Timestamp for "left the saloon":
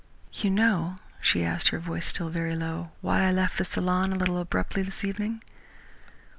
3.31-4.11